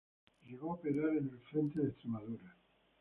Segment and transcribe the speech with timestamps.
[0.47, 2.57] Llegó a operar en el frente de Extremadura.